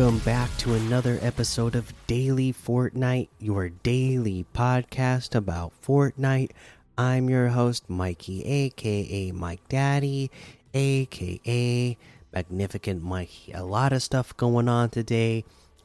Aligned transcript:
welcome 0.00 0.18
back 0.20 0.48
to 0.56 0.72
another 0.72 1.18
episode 1.20 1.74
of 1.74 1.92
Daily 2.06 2.54
Fortnite, 2.54 3.28
your 3.38 3.68
daily 3.68 4.46
podcast 4.54 5.34
about 5.34 5.74
Fortnite. 5.84 6.52
I'm 6.96 7.28
your 7.28 7.48
host, 7.48 7.90
Mikey, 7.90 8.42
aka 8.46 9.30
Mike 9.32 9.60
Daddy, 9.68 10.30
aka 10.72 11.98
Magnificent 12.32 13.02
Mikey. 13.02 13.52
A 13.52 13.62
lot 13.62 13.92
of 13.92 14.02
stuff 14.02 14.34
going 14.38 14.70
on 14.70 14.88
today. 14.88 15.44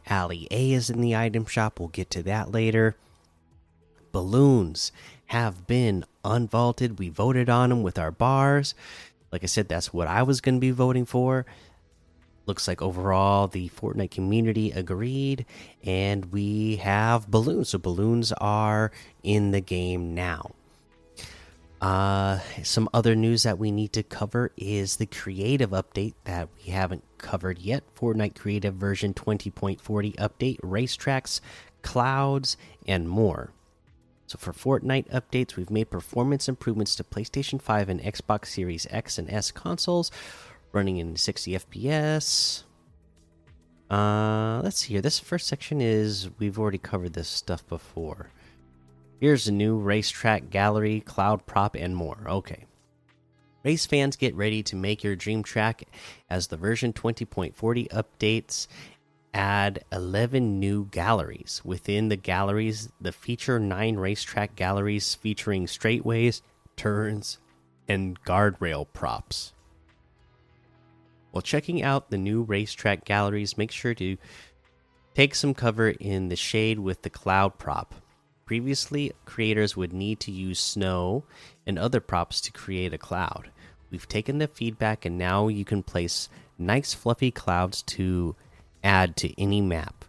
Ali-A 0.09 0.71
is 0.71 0.89
in 0.89 1.01
the 1.01 1.13
item 1.13 1.45
shop. 1.45 1.77
We'll 1.77 1.89
get 1.89 2.09
to 2.11 2.23
that 2.23 2.53
later. 2.53 2.95
Balloons 4.13 4.93
have 5.25 5.67
been 5.67 6.05
unvaulted. 6.23 6.99
We 6.99 7.09
voted 7.09 7.49
on 7.49 7.67
them 7.67 7.83
with 7.83 7.99
our 7.99 8.11
bars. 8.11 8.75
Like 9.33 9.43
I 9.43 9.47
said, 9.47 9.67
that's 9.67 9.91
what 9.91 10.07
I 10.07 10.23
was 10.23 10.39
going 10.39 10.55
to 10.55 10.61
be 10.61 10.71
voting 10.71 11.05
for. 11.05 11.45
Looks 12.45 12.67
like 12.67 12.81
overall 12.81 13.47
the 13.47 13.69
Fortnite 13.69 14.11
community 14.11 14.71
agreed, 14.71 15.45
and 15.83 16.31
we 16.31 16.77
have 16.77 17.29
balloons. 17.29 17.69
So 17.69 17.79
balloons 17.79 18.31
are 18.33 18.91
in 19.23 19.51
the 19.51 19.61
game 19.61 20.13
now. 20.13 20.51
Uh, 21.81 22.39
some 22.63 22.89
other 22.93 23.15
news 23.15 23.43
that 23.43 23.59
we 23.59 23.69
need 23.71 23.93
to 23.93 24.01
cover 24.03 24.51
is 24.57 24.95
the 24.95 25.05
creative 25.05 25.71
update 25.71 26.13
that 26.23 26.49
we 26.57 26.71
haven't 26.71 27.03
covered 27.17 27.59
yet. 27.59 27.83
Fortnite 27.95 28.35
Creative 28.35 28.73
version 28.73 29.13
20.40 29.13 30.15
update, 30.15 30.59
racetracks, 30.61 31.41
clouds, 31.81 32.57
and 32.87 33.09
more. 33.09 33.51
So 34.27 34.39
for 34.39 34.53
Fortnite 34.53 35.09
updates, 35.11 35.55
we've 35.55 35.69
made 35.69 35.91
performance 35.91 36.49
improvements 36.49 36.95
to 36.95 37.03
PlayStation 37.03 37.61
5 37.61 37.89
and 37.89 38.01
Xbox 38.01 38.47
Series 38.47 38.87
X 38.89 39.19
and 39.19 39.29
S 39.29 39.51
consoles, 39.51 40.09
running 40.75 40.97
in 40.97 41.15
60 41.15 41.53
FPS. 41.53 42.63
Uh, 43.89 44.61
let's 44.63 44.79
see 44.79 44.93
here. 44.93 45.01
This 45.01 45.19
first 45.19 45.47
section 45.47 45.79
is 45.81 46.29
we've 46.37 46.59
already 46.59 46.77
covered 46.77 47.13
this 47.13 47.29
stuff 47.29 47.65
before. 47.67 48.29
Here's 49.19 49.47
a 49.47 49.51
new 49.51 49.77
racetrack 49.77 50.49
gallery, 50.49 50.99
cloud 50.99 51.45
prop, 51.45 51.75
and 51.75 51.95
more. 51.95 52.17
Okay. 52.27 52.65
Race 53.63 53.85
fans 53.85 54.15
get 54.15 54.35
ready 54.35 54.61
to 54.63 54.75
make 54.75 55.03
your 55.03 55.15
dream 55.15 55.41
track 55.41 55.85
as 56.29 56.47
the 56.47 56.57
version 56.57 56.93
20.40 56.93 57.87
updates 57.89 58.67
add 59.33 59.83
11 59.91 60.59
new 60.59 60.85
galleries. 60.91 61.61
Within 61.65 62.09
the 62.09 62.15
galleries, 62.15 62.89
the 63.01 63.11
feature 63.11 63.59
nine 63.59 63.95
racetrack 63.95 64.55
galleries 64.55 65.15
featuring 65.15 65.67
straightways, 65.67 66.41
turns, 66.75 67.39
and 67.87 68.21
guardrail 68.23 68.85
props. 68.93 69.53
While 71.35 71.41
checking 71.41 71.83
out 71.83 72.11
the 72.11 72.17
new 72.17 72.43
racetrack 72.43 73.03
galleries, 73.03 73.57
make 73.57 73.69
sure 73.69 73.93
to 73.95 74.15
take 75.15 75.35
some 75.35 75.53
cover 75.53 75.89
in 75.89 76.29
the 76.29 76.37
shade 76.37 76.79
with 76.79 77.01
the 77.01 77.09
cloud 77.09 77.57
prop. 77.57 77.93
Previously, 78.45 79.11
creators 79.25 79.75
would 79.75 79.91
need 79.91 80.21
to 80.21 80.31
use 80.31 80.61
snow 80.61 81.25
and 81.67 81.77
other 81.77 81.99
props 81.99 82.39
to 82.39 82.53
create 82.53 82.93
a 82.93 82.97
cloud. 82.97 83.51
We've 83.91 84.07
taken 84.07 84.37
the 84.37 84.47
feedback 84.47 85.03
and 85.03 85.17
now 85.17 85.49
you 85.49 85.65
can 85.65 85.83
place 85.83 86.29
nice 86.57 86.93
fluffy 86.93 87.31
clouds 87.31 87.81
to 87.81 88.37
add 88.81 89.17
to 89.17 89.37
any 89.37 89.59
map. 89.59 90.05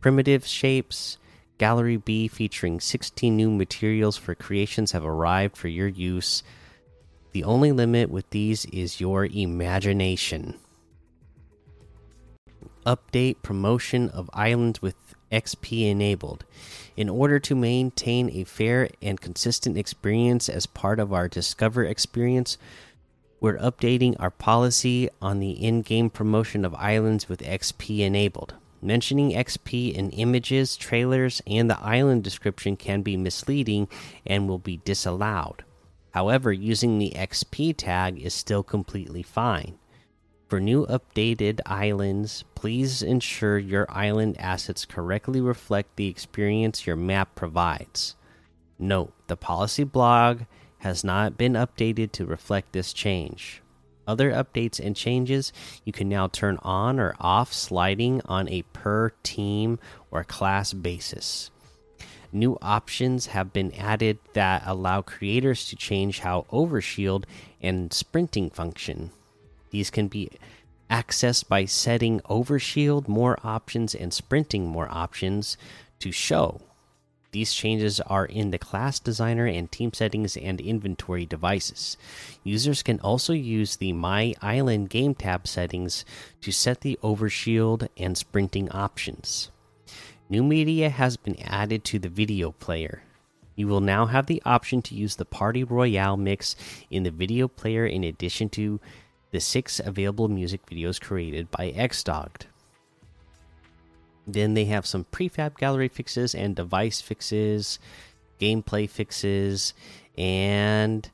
Primitive 0.00 0.46
shapes, 0.46 1.18
Gallery 1.58 1.98
B 1.98 2.26
featuring 2.26 2.80
16 2.80 3.36
new 3.36 3.50
materials 3.50 4.16
for 4.16 4.34
creations 4.34 4.92
have 4.92 5.04
arrived 5.04 5.58
for 5.58 5.68
your 5.68 5.88
use. 5.88 6.42
The 7.32 7.44
only 7.44 7.72
limit 7.72 8.10
with 8.10 8.28
these 8.30 8.66
is 8.66 9.00
your 9.00 9.24
imagination. 9.24 10.58
Update 12.84 13.42
promotion 13.42 14.10
of 14.10 14.28
islands 14.34 14.82
with 14.82 14.96
XP 15.30 15.90
enabled. 15.90 16.44
In 16.94 17.08
order 17.08 17.38
to 17.38 17.54
maintain 17.54 18.28
a 18.30 18.44
fair 18.44 18.90
and 19.00 19.18
consistent 19.18 19.78
experience 19.78 20.48
as 20.50 20.66
part 20.66 21.00
of 21.00 21.12
our 21.12 21.26
Discover 21.26 21.84
experience, 21.84 22.58
we're 23.40 23.58
updating 23.58 24.14
our 24.20 24.30
policy 24.30 25.08
on 25.22 25.40
the 25.40 25.52
in 25.52 25.80
game 25.82 26.10
promotion 26.10 26.64
of 26.66 26.74
islands 26.74 27.28
with 27.30 27.40
XP 27.40 28.00
enabled. 28.00 28.54
Mentioning 28.82 29.30
XP 29.30 29.94
in 29.94 30.10
images, 30.10 30.76
trailers, 30.76 31.40
and 31.46 31.70
the 31.70 31.80
island 31.80 32.24
description 32.24 32.76
can 32.76 33.00
be 33.00 33.16
misleading 33.16 33.88
and 34.26 34.48
will 34.48 34.58
be 34.58 34.80
disallowed. 34.84 35.64
However, 36.12 36.52
using 36.52 36.98
the 36.98 37.12
XP 37.16 37.76
tag 37.76 38.20
is 38.20 38.34
still 38.34 38.62
completely 38.62 39.22
fine. 39.22 39.78
For 40.48 40.60
new 40.60 40.86
updated 40.86 41.60
islands, 41.64 42.44
please 42.54 43.02
ensure 43.02 43.58
your 43.58 43.86
island 43.90 44.36
assets 44.38 44.84
correctly 44.84 45.40
reflect 45.40 45.96
the 45.96 46.08
experience 46.08 46.86
your 46.86 46.96
map 46.96 47.34
provides. 47.34 48.16
Note 48.78 49.14
the 49.28 49.36
policy 49.36 49.84
blog 49.84 50.42
has 50.78 51.02
not 51.02 51.38
been 51.38 51.54
updated 51.54 52.12
to 52.12 52.26
reflect 52.26 52.72
this 52.72 52.92
change. 52.92 53.62
Other 54.06 54.32
updates 54.32 54.84
and 54.84 54.94
changes 54.94 55.52
you 55.84 55.92
can 55.92 56.08
now 56.08 56.26
turn 56.26 56.58
on 56.62 56.98
or 57.00 57.14
off 57.18 57.52
sliding 57.52 58.20
on 58.26 58.48
a 58.48 58.62
per 58.74 59.12
team 59.22 59.78
or 60.10 60.24
class 60.24 60.72
basis. 60.72 61.50
New 62.32 62.56
options 62.62 63.26
have 63.26 63.52
been 63.52 63.74
added 63.74 64.18
that 64.32 64.62
allow 64.64 65.02
creators 65.02 65.68
to 65.68 65.76
change 65.76 66.20
how 66.20 66.46
overshield 66.50 67.24
and 67.60 67.92
sprinting 67.92 68.48
function. 68.48 69.10
These 69.70 69.90
can 69.90 70.08
be 70.08 70.30
accessed 70.90 71.48
by 71.48 71.66
setting 71.66 72.20
overshield 72.20 73.06
more 73.06 73.38
options 73.44 73.94
and 73.94 74.14
sprinting 74.14 74.66
more 74.66 74.88
options 74.90 75.58
to 75.98 76.10
show. 76.10 76.62
These 77.32 77.54
changes 77.54 77.98
are 78.00 78.26
in 78.26 78.50
the 78.50 78.58
class 78.58 78.98
designer 78.98 79.46
and 79.46 79.72
team 79.72 79.92
settings 79.94 80.36
and 80.36 80.60
inventory 80.60 81.24
devices. 81.24 81.96
Users 82.44 82.82
can 82.82 83.00
also 83.00 83.32
use 83.32 83.76
the 83.76 83.94
My 83.94 84.34
Island 84.42 84.90
game 84.90 85.14
tab 85.14 85.48
settings 85.48 86.04
to 86.42 86.52
set 86.52 86.82
the 86.82 86.98
overshield 87.02 87.88
and 87.96 88.18
sprinting 88.18 88.70
options. 88.70 89.50
New 90.32 90.42
media 90.42 90.88
has 90.88 91.18
been 91.18 91.38
added 91.42 91.84
to 91.84 91.98
the 91.98 92.08
video 92.08 92.52
player. 92.52 93.02
You 93.54 93.68
will 93.68 93.82
now 93.82 94.06
have 94.06 94.24
the 94.24 94.40
option 94.46 94.80
to 94.80 94.94
use 94.94 95.16
the 95.16 95.26
Party 95.26 95.62
Royale 95.62 96.16
mix 96.16 96.56
in 96.88 97.02
the 97.02 97.10
video 97.10 97.48
player 97.48 97.84
in 97.84 98.02
addition 98.02 98.48
to 98.56 98.80
the 99.30 99.40
six 99.40 99.78
available 99.78 100.28
music 100.28 100.64
videos 100.64 100.98
created 100.98 101.50
by 101.50 101.70
Xdogged. 101.72 102.46
Then 104.26 104.54
they 104.54 104.64
have 104.64 104.86
some 104.86 105.04
prefab 105.12 105.58
gallery 105.58 105.88
fixes 105.88 106.34
and 106.34 106.56
device 106.56 107.02
fixes, 107.02 107.78
gameplay 108.40 108.88
fixes, 108.88 109.74
and 110.16 111.10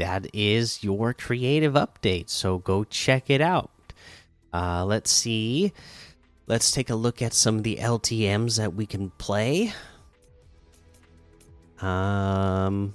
that 0.00 0.26
is 0.34 0.82
your 0.82 1.14
creative 1.14 1.74
update. 1.74 2.28
So 2.28 2.58
go 2.58 2.82
check 2.82 3.30
it 3.30 3.40
out. 3.40 3.70
Uh, 4.52 4.84
let's 4.84 5.12
see. 5.12 5.72
Let's 6.48 6.70
take 6.70 6.88
a 6.88 6.94
look 6.94 7.20
at 7.20 7.34
some 7.34 7.58
of 7.58 7.62
the 7.62 7.76
LTMs 7.76 8.56
that 8.56 8.72
we 8.72 8.86
can 8.86 9.10
play. 9.10 9.74
Um, 11.82 12.94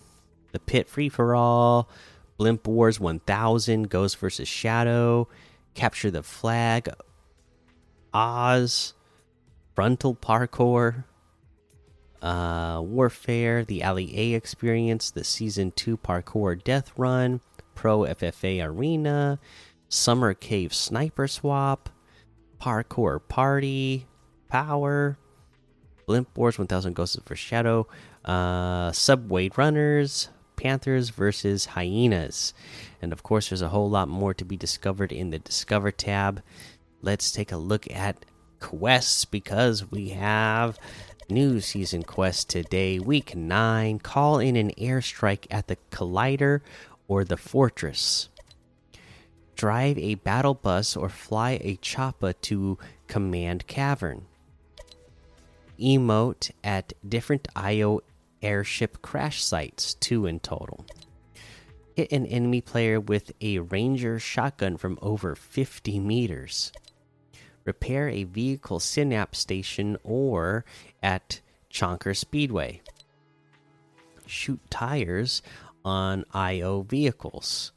the 0.52 0.60
Pit 0.60 0.90
Free 0.90 1.08
for 1.08 1.36
All, 1.36 1.88
Blimp 2.40 2.66
Wars 2.66 3.00
1000, 3.00 3.92
Ghost 3.92 4.18
versus 4.18 4.48
Shadow, 4.48 5.28
Capture 5.76 6.10
the 6.10 6.24
Flag, 6.24 6.90
Oz, 8.12 8.96
Frontal 9.76 10.16
Parkour, 10.16 11.04
uh, 12.24 12.82
Warfare, 12.84 13.64
the 13.64 13.84
Ali-A 13.84 14.34
Experience, 14.34 15.12
the 15.12 15.24
Season 15.24 15.72
2 15.76 15.98
Parkour 15.98 16.62
Death 16.64 16.92
Run, 16.98 17.40
Pro 17.76 18.00
FFA 18.00 18.66
Arena, 18.66 19.38
Summer 19.90 20.34
Cave 20.34 20.74
Sniper 20.74 21.28
Swap, 21.28 21.92
Parkour 22.64 23.20
Party, 23.28 24.08
Power, 24.48 25.18
Blimp 26.06 26.30
Wars 26.38 26.58
1000 26.58 26.94
Ghosts 26.94 27.20
for 27.26 27.36
Shadow, 27.36 27.90
uh, 28.24 28.94
Subway 28.94 29.50
Runners, 29.58 30.30
Panthers 30.56 31.10
versus 31.10 31.66
Hyenas. 31.66 32.54
And 33.02 33.12
of 33.12 33.22
course, 33.22 33.50
there's 33.50 33.62
a 33.62 33.68
whole 33.68 33.90
lot 33.90 34.08
more 34.08 34.34
to 34.36 34.46
be 34.46 34.56
discovered 34.56 35.12
in 35.12 35.30
the 35.30 35.40
Discover 35.40 35.92
tab. 35.92 36.42
Let's 37.02 37.34
take 37.34 37.52
a 37.52 37.58
look 37.58 37.86
at 37.92 38.26
quests 38.62 39.26
because 39.26 39.92
we 39.92 40.10
have 40.10 40.80
new 41.30 41.60
season 41.60 42.04
quest 42.04 42.50
today, 42.50 42.98
week 42.98 43.36
9. 43.36 44.00
Call 44.00 44.40
in 44.40 44.56
an 44.56 44.72
airstrike 44.78 45.48
at 45.52 45.68
the 45.68 45.76
Collider 45.92 46.62
or 47.10 47.26
the 47.26 47.36
Fortress. 47.36 48.30
Drive 49.64 49.98
a 49.98 50.16
battle 50.16 50.56
bus 50.56 50.98
or 50.98 51.08
fly 51.08 51.52
a 51.62 51.78
choppa 51.78 52.34
to 52.42 52.78
Command 53.08 53.66
Cavern. 53.66 54.26
Emote 55.80 56.52
at 56.66 56.92
different 57.08 57.48
IO 57.56 58.02
airship 58.42 59.02
crash 59.02 59.42
sites, 59.42 59.94
two 59.94 60.26
in 60.26 60.42
total. 60.42 60.86
Hit 61.96 62.12
an 62.12 62.26
enemy 62.26 62.60
player 62.60 63.00
with 63.00 63.32
a 63.40 63.60
Ranger 63.60 64.20
shotgun 64.20 64.76
from 64.76 65.00
over 65.02 65.34
50 65.34 65.98
meters. 65.98 66.74
repair 67.64 68.10
a 68.10 68.26
vehicle 68.26 68.82
synapse 68.82 69.40
station 69.40 69.96
or 70.04 70.66
at 71.02 71.40
Chonker 71.72 72.14
Speedway. 72.18 72.82
Shoot 74.26 74.60
tires 74.70 75.42
on 75.86 76.26
IO 76.34 76.82
vehicles. 76.82 77.72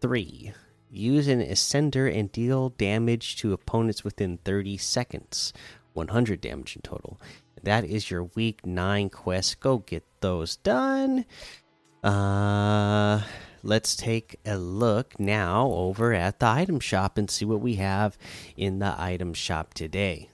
3. 0.00 0.52
Use 0.90 1.28
an 1.28 1.40
ascender 1.40 2.12
and 2.12 2.32
deal 2.32 2.70
damage 2.70 3.36
to 3.36 3.52
opponents 3.52 4.02
within 4.02 4.38
30 4.38 4.76
seconds. 4.76 5.52
100 5.92 6.40
damage 6.40 6.76
in 6.76 6.82
total. 6.82 7.20
That 7.62 7.84
is 7.84 8.10
your 8.10 8.24
week 8.34 8.64
9 8.64 9.10
quest. 9.10 9.60
Go 9.60 9.78
get 9.78 10.04
those 10.20 10.56
done. 10.56 11.26
Uh 12.02 13.22
let's 13.62 13.94
take 13.94 14.40
a 14.46 14.56
look 14.56 15.20
now 15.20 15.66
over 15.70 16.14
at 16.14 16.40
the 16.40 16.46
item 16.46 16.80
shop 16.80 17.18
and 17.18 17.30
see 17.30 17.44
what 17.44 17.60
we 17.60 17.74
have 17.74 18.16
in 18.56 18.78
the 18.78 18.94
item 18.98 19.34
shop 19.34 19.74
today. 19.74 20.30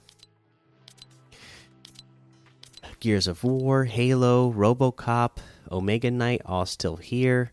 Gears 3.01 3.27
of 3.27 3.45
War, 3.45 3.85
Halo, 3.85 4.53
Robocop, 4.53 5.39
Omega 5.71 6.11
Knight 6.11 6.41
all 6.47 6.67
still 6.67 6.97
here. 6.97 7.53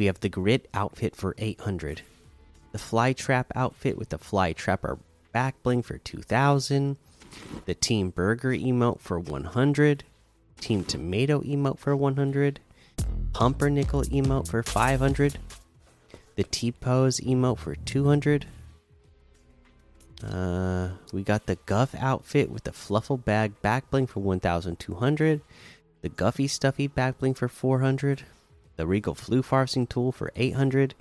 We 0.00 0.06
have 0.06 0.20
the 0.20 0.30
Grit 0.30 0.66
outfit 0.72 1.14
for 1.14 1.34
800. 1.36 2.00
The 2.72 2.78
Fly 2.78 3.12
Trap 3.12 3.52
outfit 3.54 3.98
with 3.98 4.08
the 4.08 4.16
Fly 4.16 4.54
Trapper 4.54 4.98
back 5.30 5.62
bling 5.62 5.82
for 5.82 5.98
2000. 5.98 6.96
The 7.66 7.74
Team 7.74 8.08
Burger 8.08 8.52
emote 8.52 9.00
for 9.00 9.20
100. 9.20 10.04
Team 10.58 10.84
Tomato 10.84 11.42
emote 11.42 11.78
for 11.78 11.94
100. 11.94 12.60
Pumpernickel 13.34 14.04
emote 14.04 14.48
for 14.48 14.62
500. 14.62 15.36
The 16.36 16.44
T 16.44 16.72
Pose 16.72 17.20
emote 17.20 17.58
for 17.58 17.74
200. 17.74 18.46
Uh, 20.26 20.92
we 21.12 21.22
got 21.22 21.44
the 21.44 21.58
Guff 21.66 21.94
outfit 21.94 22.50
with 22.50 22.64
the 22.64 22.72
Fluffle 22.72 23.22
Bag 23.22 23.60
back 23.60 23.90
bling 23.90 24.06
for 24.06 24.20
1200. 24.20 25.42
The 26.00 26.08
Guffy 26.08 26.48
Stuffy 26.48 26.86
back 26.86 27.18
bling 27.18 27.34
for 27.34 27.48
400. 27.48 28.24
The 28.80 28.86
Regal 28.86 29.14
Flu 29.14 29.42
Farsing 29.42 29.86
tool 29.86 30.10
for 30.10 30.32
800. 30.36 30.94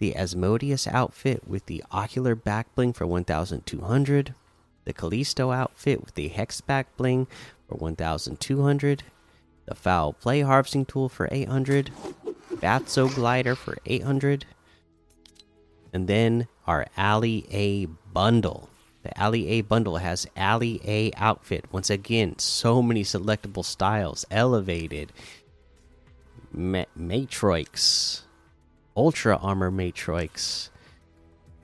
The 0.00 0.16
Asmodeus 0.16 0.88
outfit 0.88 1.46
with 1.46 1.66
the 1.66 1.84
Ocular 1.92 2.34
back 2.34 2.74
bling 2.74 2.92
for 2.92 3.06
1200. 3.06 4.34
The 4.84 4.92
Callisto 4.92 5.52
outfit 5.52 6.04
with 6.04 6.16
the 6.16 6.26
Hex 6.26 6.60
back 6.60 6.88
bling 6.96 7.28
for 7.68 7.76
1200 7.76 9.04
the 9.64 9.74
foul 9.76 10.12
play 10.12 10.40
harvesting 10.40 10.84
tool 10.84 11.08
for 11.08 11.28
800 11.30 11.92
batso 12.54 13.14
glider 13.14 13.54
for 13.54 13.78
800 13.86 14.44
and 15.92 16.08
then 16.08 16.48
our 16.66 16.88
Ali-A 16.98 17.86
bundle 18.12 18.68
the 19.04 19.22
Ali-A 19.22 19.60
bundle 19.60 19.98
has 19.98 20.26
Ali-A 20.36 21.12
outfit 21.16 21.66
once 21.70 21.90
again 21.90 22.40
so 22.40 22.82
many 22.82 23.04
selectable 23.04 23.64
styles 23.64 24.24
elevated 24.32 25.12
Ma 26.54 26.84
matroix 26.94 28.22
ultra 28.96 29.36
armor 29.36 29.70
matroix 29.70 30.68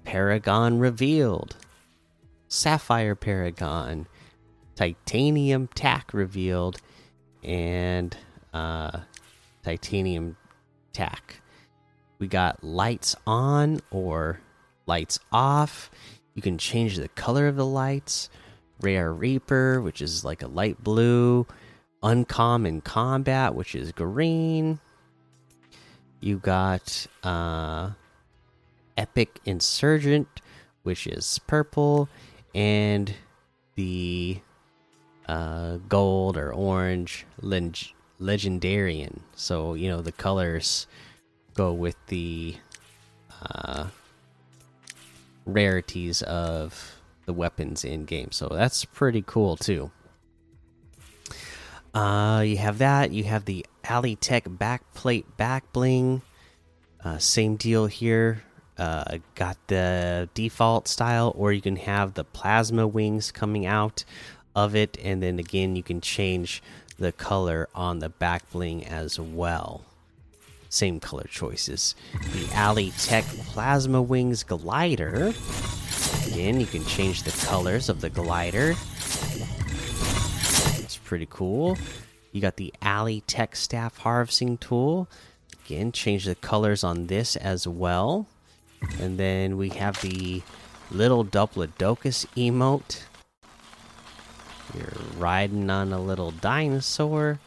paragon 0.04 0.78
revealed 0.78 1.56
sapphire 2.48 3.14
paragon 3.14 4.06
titanium 4.74 5.66
tack 5.74 6.14
revealed 6.14 6.80
and 7.42 8.16
uh, 8.54 9.00
titanium 9.62 10.36
tack. 10.92 11.40
We 12.18 12.26
got 12.28 12.62
lights 12.62 13.14
on 13.26 13.80
or 13.90 14.40
lights 14.86 15.20
off. 15.32 15.90
You 16.34 16.42
can 16.42 16.58
change 16.58 16.96
the 16.96 17.08
color 17.08 17.48
of 17.48 17.56
the 17.56 17.66
lights. 17.66 18.30
Rare 18.80 19.12
Reaper, 19.12 19.80
which 19.80 20.00
is 20.00 20.24
like 20.24 20.42
a 20.42 20.46
light 20.46 20.82
blue. 20.82 21.46
Uncommon 22.02 22.80
Combat, 22.80 23.54
which 23.54 23.74
is 23.74 23.92
green. 23.92 24.80
You 26.20 26.38
got 26.38 27.06
uh, 27.22 27.90
Epic 28.96 29.40
Insurgent, 29.44 30.40
which 30.82 31.06
is 31.06 31.38
purple. 31.46 32.08
And 32.54 33.14
the 33.74 34.40
uh, 35.28 35.76
gold 35.88 36.36
or 36.36 36.52
orange 36.52 37.26
leg 37.40 37.76
legendarian. 38.20 39.20
So 39.36 39.74
you 39.74 39.88
know 39.88 40.02
the 40.02 40.12
colors 40.12 40.86
go 41.54 41.72
with 41.72 41.96
the 42.06 42.56
uh, 43.42 43.88
rarities 45.46 46.22
of 46.22 47.00
the 47.26 47.32
weapons 47.32 47.84
in 47.84 48.04
game. 48.04 48.32
So 48.32 48.48
that's 48.50 48.84
pretty 48.84 49.22
cool 49.24 49.56
too. 49.56 49.90
Uh, 51.98 52.42
you 52.42 52.56
have 52.58 52.78
that. 52.78 53.10
You 53.10 53.24
have 53.24 53.44
the 53.44 53.66
Ali 53.90 54.14
Tech 54.14 54.44
backplate 54.44 55.24
back 55.36 55.72
bling. 55.72 56.22
Uh, 57.02 57.18
same 57.18 57.56
deal 57.56 57.86
here. 57.86 58.44
Uh, 58.78 59.18
got 59.34 59.56
the 59.66 60.28
default 60.32 60.86
style, 60.86 61.32
or 61.36 61.52
you 61.52 61.60
can 61.60 61.74
have 61.74 62.14
the 62.14 62.22
plasma 62.22 62.86
wings 62.86 63.32
coming 63.32 63.66
out 63.66 64.04
of 64.54 64.74
it 64.74 64.96
and 65.02 65.22
then 65.22 65.38
again 65.38 65.76
you 65.76 65.82
can 65.82 66.00
change 66.00 66.62
the 66.98 67.12
color 67.12 67.68
on 67.74 68.00
the 68.00 68.08
back 68.08 68.50
bling 68.50 68.84
as 68.84 69.20
well 69.20 69.84
same 70.68 70.98
color 70.98 71.26
choices 71.30 71.94
the 72.32 72.48
Ali 72.56 72.90
Tech 72.98 73.24
plasma 73.24 74.02
wings 74.02 74.42
glider 74.42 75.32
again 76.26 76.58
you 76.58 76.66
can 76.66 76.84
change 76.86 77.22
the 77.22 77.46
colors 77.46 77.88
of 77.88 78.00
the 78.00 78.10
glider 78.10 78.74
pretty 81.08 81.28
cool 81.30 81.76
you 82.32 82.40
got 82.40 82.56
the 82.56 82.72
Ali 82.82 83.22
Tech 83.26 83.56
staff 83.56 83.98
harvesting 83.98 84.58
tool 84.58 85.08
again 85.64 85.90
change 85.90 86.24
the 86.24 86.34
colors 86.34 86.84
on 86.84 87.06
this 87.06 87.34
as 87.36 87.66
well 87.66 88.26
and 89.00 89.18
then 89.18 89.56
we 89.56 89.70
have 89.70 90.00
the 90.02 90.42
little 90.90 91.24
Diplodocus 91.24 92.26
emote 92.36 93.04
you're 94.74 94.92
riding 95.16 95.70
on 95.70 95.92
a 95.92 96.00
little 96.00 96.30
dinosaur, 96.30 97.38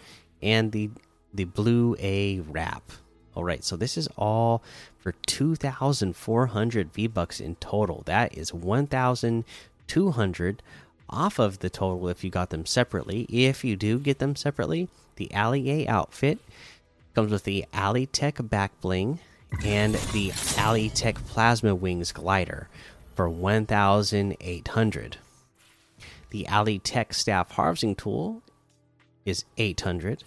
and 0.41 0.71
the 0.71 0.89
the 1.33 1.45
blue 1.45 1.95
A 1.99 2.41
wrap. 2.41 2.91
All 3.35 3.43
right, 3.43 3.63
so 3.63 3.77
this 3.77 3.97
is 3.97 4.07
all 4.17 4.61
for 4.99 5.13
2,400 5.25 6.93
V 6.93 7.07
bucks 7.07 7.39
in 7.39 7.55
total. 7.55 8.03
That 8.05 8.37
is 8.37 8.53
1,200 8.53 10.63
off 11.11 11.39
of 11.39 11.59
the 11.59 11.69
total 11.69 12.07
if 12.07 12.23
you 12.23 12.29
got 12.29 12.49
them 12.49 12.65
separately. 12.65 13.25
If 13.29 13.63
you 13.63 13.75
do 13.75 13.99
get 13.99 14.19
them 14.19 14.35
separately, 14.35 14.87
the 15.15 15.33
Ali-A 15.33 15.87
outfit 15.87 16.39
comes 17.13 17.31
with 17.31 17.43
the 17.43 17.65
Ali 17.73 18.05
Tech 18.05 18.37
back 18.41 18.71
bling 18.81 19.19
and 19.63 19.95
the 20.13 20.31
Ali 20.57 20.89
Tech 20.89 21.15
plasma 21.25 21.75
wings 21.75 22.11
glider 22.11 22.69
for 23.15 23.29
1,800. 23.29 25.17
The 26.29 26.47
Ali 26.47 26.79
Tech 26.79 27.13
Staff 27.13 27.51
Harvesting 27.51 27.95
Tool 27.95 28.41
is 29.25 29.43
800. 29.57 30.23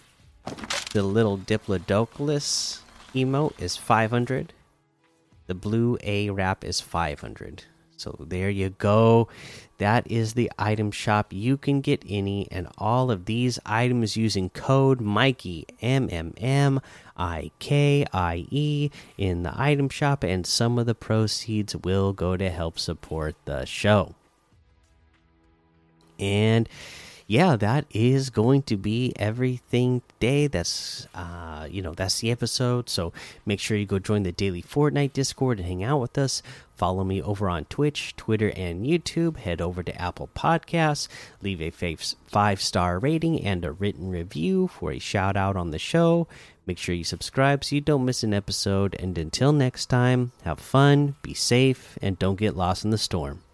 The 0.93 1.01
little 1.01 1.37
Diplodocus 1.37 2.81
emote 3.13 3.59
is 3.59 3.75
500. 3.75 4.53
The 5.47 5.55
blue 5.55 5.97
A 6.03 6.29
wrap 6.29 6.63
is 6.63 6.79
500. 6.79 7.63
So 7.97 8.15
there 8.19 8.49
you 8.49 8.69
go. 8.69 9.29
That 9.77 10.09
is 10.09 10.33
the 10.33 10.51
item 10.57 10.91
shop. 10.91 11.31
You 11.31 11.57
can 11.57 11.81
get 11.81 12.03
any 12.07 12.47
and 12.51 12.67
all 12.77 13.11
of 13.11 13.25
these 13.25 13.59
items 13.65 14.17
using 14.17 14.49
code 14.49 15.01
Mikey 15.01 15.65
M 15.81 16.09
M 16.11 16.33
M 16.37 16.81
I 17.17 17.51
K 17.59 18.05
I 18.13 18.45
E 18.51 18.89
in 19.17 19.43
the 19.43 19.53
item 19.55 19.89
shop, 19.89 20.23
and 20.23 20.45
some 20.45 20.77
of 20.77 20.85
the 20.85 20.95
proceeds 20.95 21.75
will 21.75 22.13
go 22.13 22.37
to 22.37 22.49
help 22.49 22.79
support 22.79 23.35
the 23.45 23.65
show. 23.65 24.15
And 26.19 26.69
yeah, 27.27 27.55
that 27.55 27.85
is 27.89 28.29
going 28.29 28.61
to 28.63 28.77
be 28.77 29.13
everything 29.15 30.03
today. 30.19 30.45
That's 30.45 31.07
uh, 31.15 31.67
you 31.69 31.81
know, 31.81 31.93
that's 31.93 32.19
the 32.19 32.29
episode. 32.29 32.87
So 32.87 33.13
make 33.45 33.59
sure 33.59 33.77
you 33.77 33.87
go 33.87 33.97
join 33.97 34.23
the 34.23 34.31
daily 34.31 34.61
Fortnite 34.61 35.13
Discord 35.13 35.59
and 35.59 35.67
hang 35.67 35.83
out 35.83 36.01
with 36.01 36.17
us. 36.17 36.43
Follow 36.75 37.03
me 37.03 37.21
over 37.21 37.49
on 37.49 37.65
Twitch, 37.65 38.15
Twitter, 38.15 38.51
and 38.55 38.85
YouTube. 38.85 39.37
Head 39.37 39.59
over 39.59 39.81
to 39.81 40.01
Apple 40.01 40.29
Podcasts, 40.35 41.07
leave 41.41 41.61
a 41.61 41.95
five 42.27 42.61
star 42.61 42.99
rating 42.99 43.41
and 43.41 43.65
a 43.65 43.71
written 43.71 44.09
review 44.09 44.67
for 44.67 44.91
a 44.91 44.99
shout 44.99 45.35
out 45.35 45.55
on 45.55 45.71
the 45.71 45.79
show. 45.79 46.27
Make 46.67 46.77
sure 46.77 46.95
you 46.95 47.03
subscribe 47.03 47.63
so 47.63 47.75
you 47.75 47.81
don't 47.81 48.05
miss 48.05 48.23
an 48.23 48.33
episode. 48.33 48.95
And 48.99 49.17
until 49.17 49.51
next 49.51 49.85
time, 49.85 50.31
have 50.43 50.59
fun, 50.59 51.15
be 51.21 51.33
safe, 51.33 51.97
and 52.01 52.19
don't 52.19 52.39
get 52.39 52.57
lost 52.57 52.83
in 52.83 52.91
the 52.91 52.97
storm. 52.97 53.44